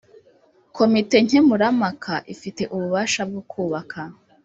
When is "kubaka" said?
3.51-4.01